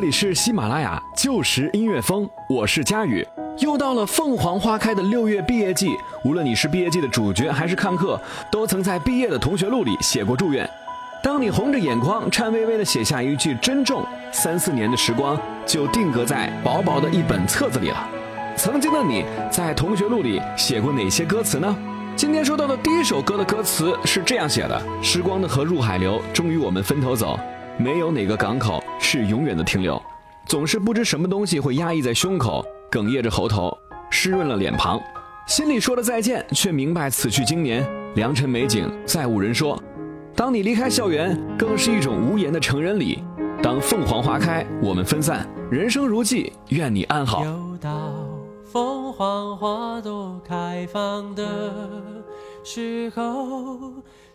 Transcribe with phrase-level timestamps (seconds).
[0.00, 3.22] 这里是喜马拉雅旧时音乐风，我是佳宇。
[3.58, 8.18] 又到了凤凰花开的六月毕业季，无论你是毕业季的主角还是看客，
[8.50, 10.66] 都曾在毕业的同学录里写过祝愿。
[11.22, 18.08] 当你红着眼眶，颤巍巍地写下一句“珍重”，三四年的时光就定格在薄薄的一本册子里了。
[18.56, 21.76] 曾经的你在同学录里写过哪些歌词呢？
[22.16, 27.38] 今天说到的第一首歌的歌词是这样写的：“时光的河入海流，终于我们分头走。”
[27.80, 30.00] 没有哪个港口是永远的停留，
[30.46, 33.74] 总是不知什么东西会压抑在胸口，哽咽着喉头，
[34.10, 35.00] 湿润了脸庞，
[35.46, 37.82] 心里说了再见，却明白此去经年，
[38.16, 39.82] 良辰美景再无人说。
[40.36, 43.24] 当你离开校园，更是一种无言的成人礼。
[43.62, 47.42] 当凤凰花开，我们分散，人生如寄，愿你安好。
[47.46, 48.12] 又到
[48.70, 51.44] 凤凰花朵开放的
[52.62, 53.94] 时候。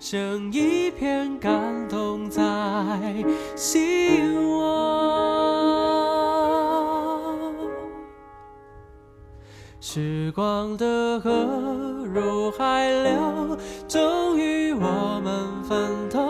[0.00, 2.42] 剩一片感动在
[3.54, 4.80] 心窝。
[9.78, 11.30] 时光的河
[12.14, 16.29] 入海流，终于我们分头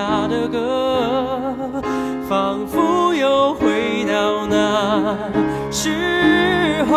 [0.00, 1.46] 下的歌
[2.26, 5.14] 仿佛又回到那
[5.70, 6.96] 时候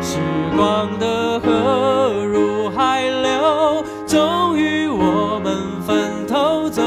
[0.00, 0.16] 时
[0.56, 6.82] 光的河入海流终于我们分头走。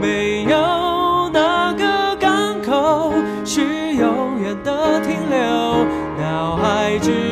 [0.00, 3.12] 没有哪个港口
[3.44, 5.84] 是永远的停留
[6.18, 7.25] 脑海之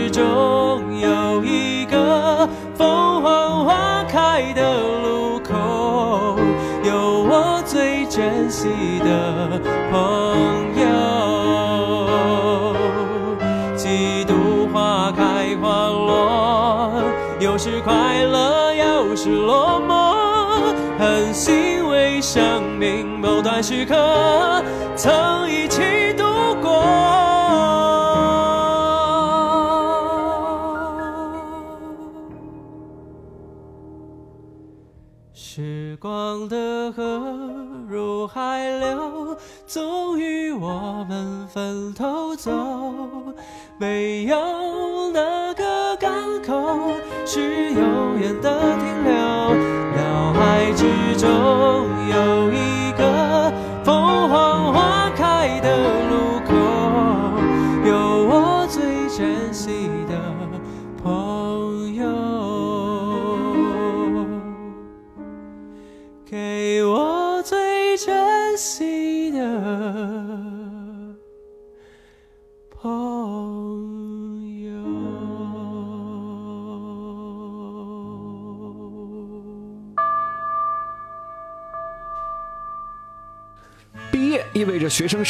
[22.25, 24.65] 生命某段时刻
[24.97, 25.83] 曾一起
[26.15, 26.25] 度
[26.62, 26.83] 过。
[35.35, 37.05] 时光的河。
[37.87, 39.37] 入海流，
[39.67, 42.50] 终于我们分头走。
[43.79, 46.11] 没有哪个港
[46.43, 46.91] 口
[47.26, 49.15] 是永远的停留。
[49.94, 51.74] 脑海之中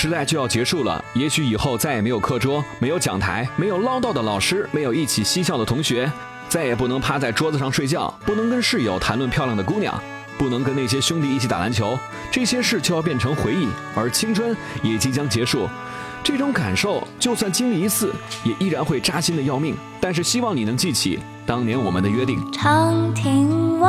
[0.04, 6.12] 时代就要结束了，也许以后再也没有课桌，没有讲台，没有唠叨的老师，没有一起嬉笑的同学，
[6.46, 9.98] 再也不能趴在桌子上睡觉，不能跟室友谈论漂亮的姑娘，
[10.36, 11.98] 不能跟那些兄弟一起打篮球，
[12.30, 13.66] 这些事就要变成回忆，
[13.96, 15.66] 而青春也即将结束。
[16.22, 18.12] 这种感受，就算经历一次，
[18.44, 19.74] 也依然会扎心的要命。
[20.02, 22.38] 但是希望你能记起当年我们的约定。
[22.52, 23.88] 长亭外，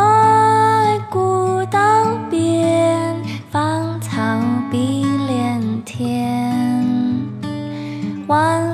[8.27, 8.64] one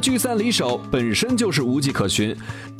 [0.00, 2.34] 聚散离手本身就是无迹可寻，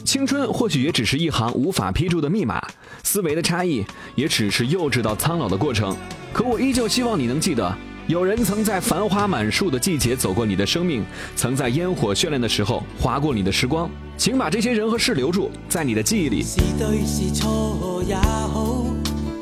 [0.05, 2.61] 青春或许也只是一行无法批注的密码，
[3.03, 3.85] 思维的差异
[4.15, 5.97] 也只是幼稚到苍老的过程。
[6.33, 7.77] 可我依旧希望你能记得，
[8.07, 11.05] 有人曾在繁花满树的季节走过你的生命，
[11.37, 13.91] 曾在烟火绚烂的时候划过你的时光。
[14.17, 16.43] 请把这些人和事留住，在你的记忆里。
[16.43, 18.85] 是对是错也好，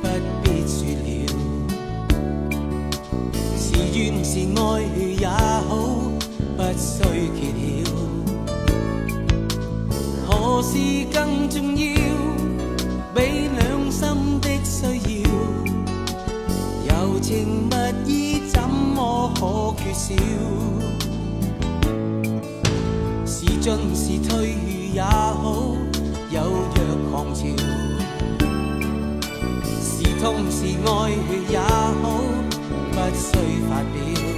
[0.03, 0.09] 不
[0.43, 1.27] 必說了。
[3.57, 4.83] 是怨是愛
[5.21, 5.77] 也好，
[6.57, 7.03] 不需
[7.35, 7.68] 揭曉。
[10.59, 10.77] 何事
[11.13, 11.85] 更重要？
[13.15, 15.31] 比兩心的需要，
[16.89, 17.77] 柔情蜜
[18.13, 20.17] 意怎麼可缺少？
[23.25, 24.57] 是进是退
[24.95, 25.77] 也好，
[26.33, 26.41] 有
[26.75, 27.47] 若狂潮；
[29.81, 31.13] 是痛是愛
[31.49, 32.21] 也好，
[32.91, 33.31] 不需
[33.71, 34.38] 發表。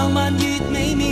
[0.00, 1.06] 浪漫越美妙，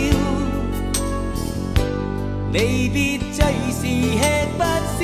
[2.51, 4.63] 离别最是吃不
[4.97, 4.98] 消。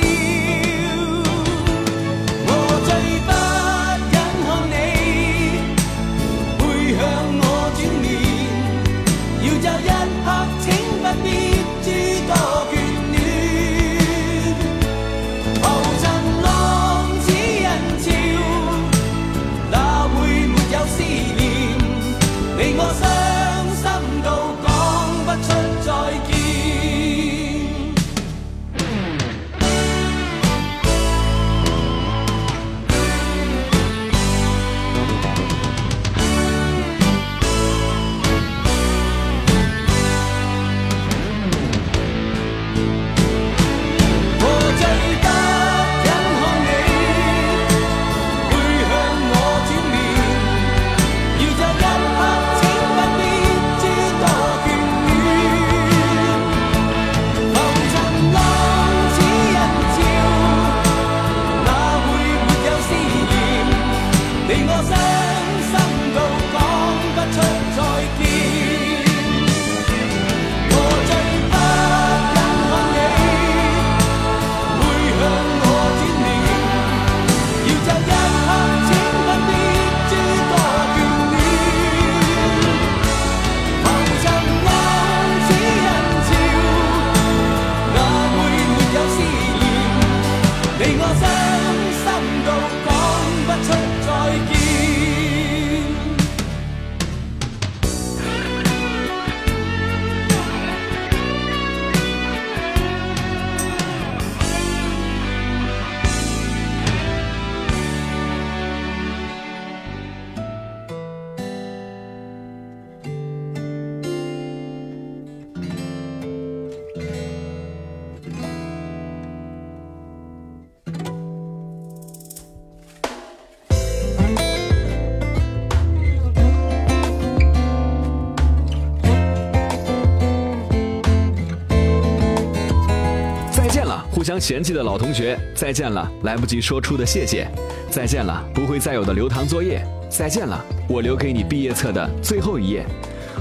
[133.66, 137.48] 再见了，互相嫌弃的老同学；再见了，来不及说出的谢谢；
[137.90, 142.86] 再见了，不会再有的留堂作业；再见了，我留给你毕业册的最后一页。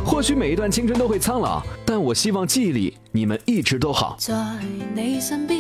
[0.04, 4.16] 或许每一段青春都会苍老，但我希望记忆里你们一直都好。
[4.18, 4.34] 在
[4.96, 5.60] 你身边，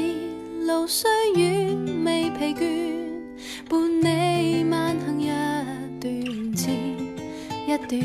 [0.65, 2.65] 路虽远未疲倦，
[3.69, 5.27] 伴你慢行一
[6.01, 6.72] 段接
[7.67, 8.01] 一段，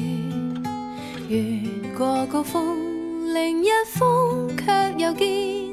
[1.27, 2.77] 越过高峰，
[3.33, 5.70] 另一峰却又见，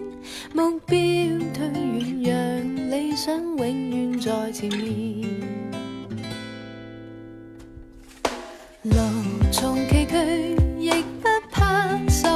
[0.53, 0.97] 目标
[1.53, 1.67] 推
[2.21, 5.27] 远，让理想永远在前面。
[8.83, 8.95] 路
[9.51, 12.27] 纵崎岖，亦不怕受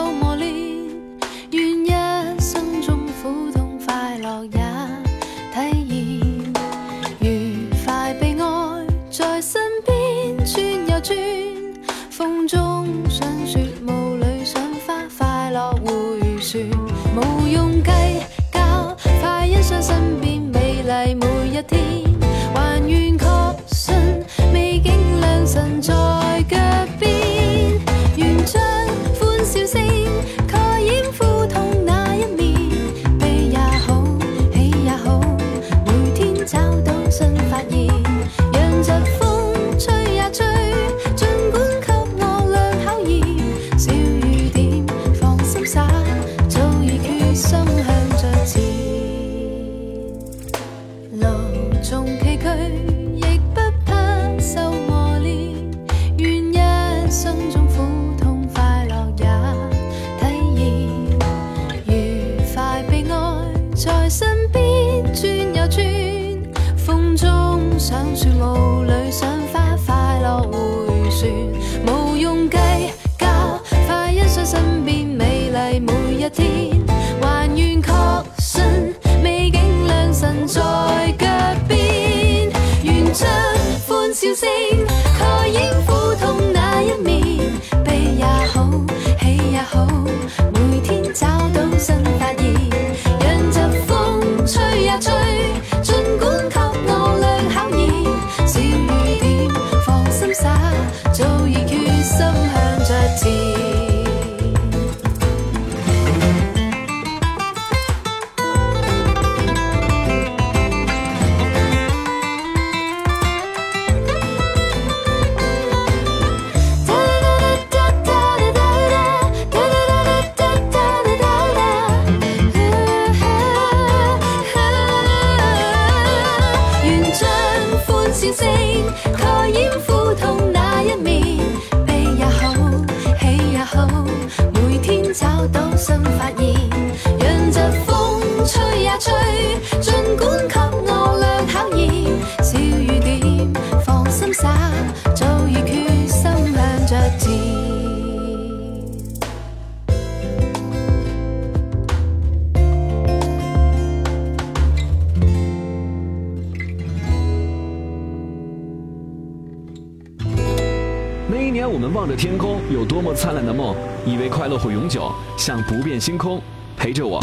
[165.71, 166.41] 不变星空
[166.75, 167.21] 陪着我。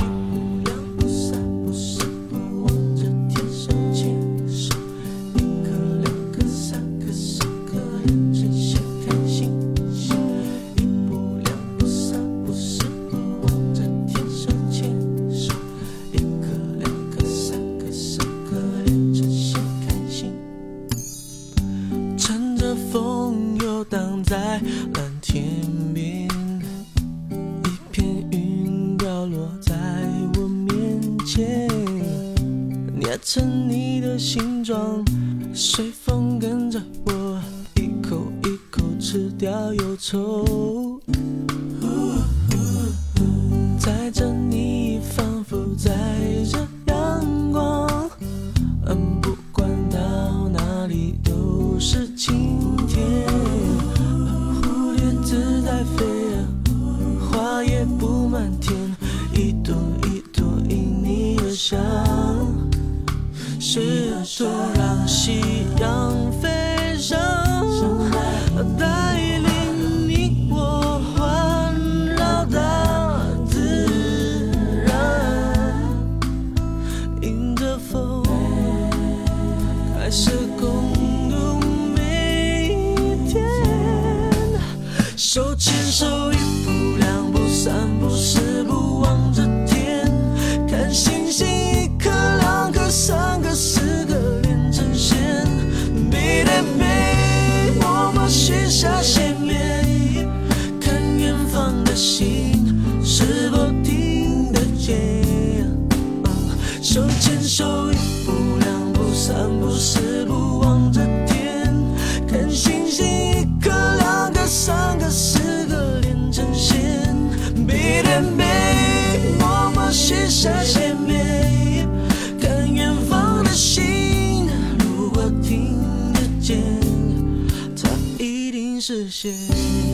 [128.88, 129.88] 视线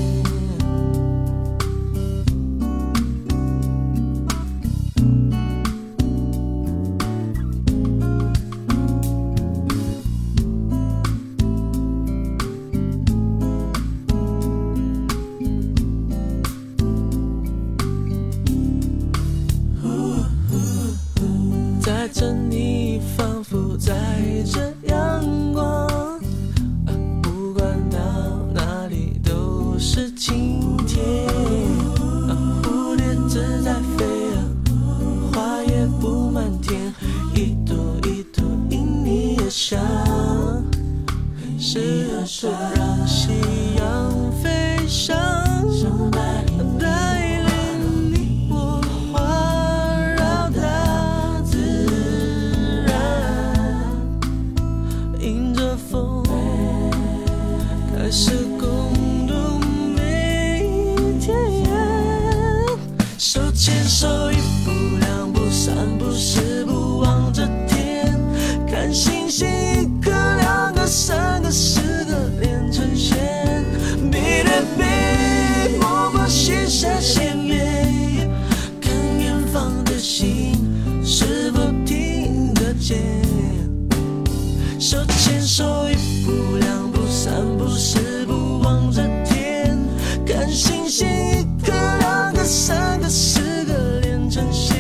[91.05, 94.75] 一个、两个、三个、四个，连成线。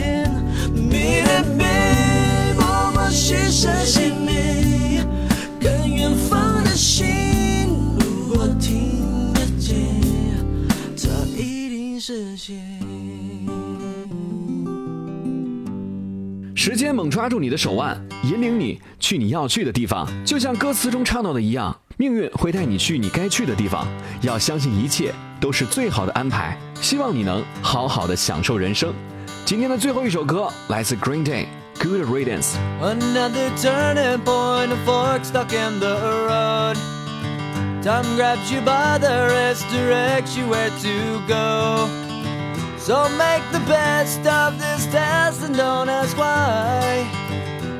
[16.56, 23.86] 时间猛抓住你的手腕，引领你去你要去的地方，就像歌词中唱到的一样，命运会带你去你该去的地方，
[24.22, 25.12] 要相信一切。
[25.44, 26.58] 都是最好的安排。
[26.80, 28.94] 希望你能好好的享受人生。
[29.44, 31.48] 今天的最后一首歌来自 Green Day。
[31.78, 32.54] Good riddance.
[32.80, 36.78] Another turning point, a fork stuck in the road.
[37.82, 41.88] Time grabs you by the wrist, directs you where to go.
[42.78, 47.04] So make the best of this test and don't ask why.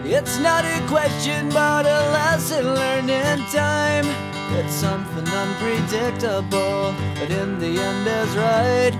[0.04, 4.33] It's not a question, but a lesson learned in time.
[4.52, 8.94] It's something unpredictable, but in the end is right.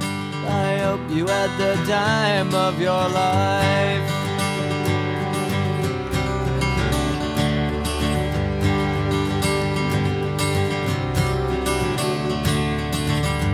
[0.47, 4.25] I hope you had the time of your life.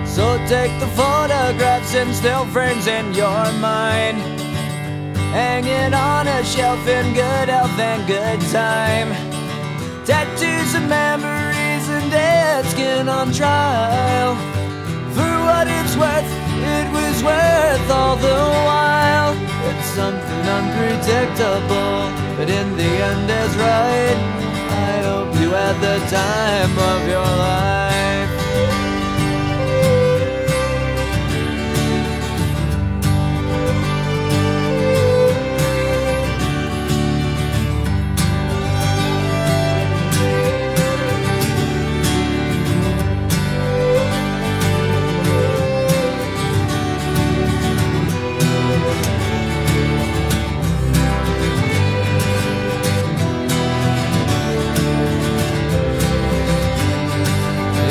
[0.07, 4.19] So take the photographs and still frames in your mind.
[5.33, 9.15] Hanging on a shelf in good health and good time.
[10.05, 11.40] Tattoos of memories
[12.81, 14.35] skin on trial.
[15.17, 16.31] For what it's worth,
[16.77, 19.33] it was worth all the while.
[19.69, 21.99] It's something unpredictable,
[22.37, 24.19] but in the end is right.
[24.89, 27.90] I hope you had the time of your life.